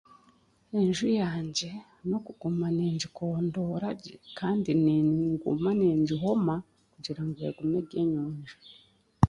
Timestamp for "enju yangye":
0.79-1.71